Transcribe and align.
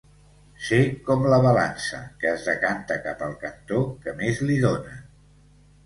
Ser 0.67 0.79
com 1.09 1.21
la 1.33 1.39
balança, 1.43 2.01
que 2.25 2.31
es 2.33 2.47
decanta 2.53 2.99
cap 3.07 3.23
al 3.29 3.39
cantó 3.47 3.87
que 4.07 4.19
més 4.25 4.45
li 4.51 4.61
donen. 4.69 5.11